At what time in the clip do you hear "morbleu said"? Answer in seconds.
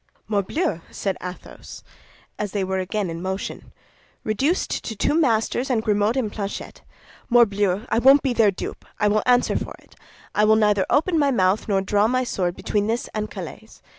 0.27-1.15